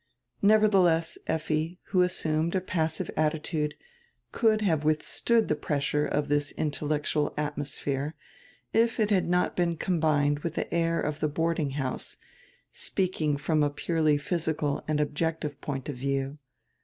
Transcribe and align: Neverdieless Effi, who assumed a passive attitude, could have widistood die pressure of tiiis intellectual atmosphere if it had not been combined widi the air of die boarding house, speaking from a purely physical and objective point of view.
Neverdieless 0.41 1.19
Effi, 1.27 1.77
who 1.89 2.01
assumed 2.01 2.55
a 2.55 2.59
passive 2.59 3.11
attitude, 3.15 3.75
could 4.31 4.61
have 4.61 4.83
widistood 4.83 5.45
die 5.45 5.53
pressure 5.53 6.07
of 6.07 6.27
tiiis 6.27 6.57
intellectual 6.57 7.31
atmosphere 7.37 8.15
if 8.73 8.99
it 8.99 9.11
had 9.11 9.29
not 9.29 9.55
been 9.55 9.77
combined 9.77 10.41
widi 10.41 10.55
the 10.55 10.73
air 10.73 10.99
of 10.99 11.19
die 11.19 11.27
boarding 11.27 11.73
house, 11.77 12.17
speaking 12.71 13.37
from 13.37 13.61
a 13.61 13.69
purely 13.69 14.17
physical 14.17 14.83
and 14.87 14.99
objective 14.99 15.61
point 15.61 15.87
of 15.87 15.97
view. 15.97 16.39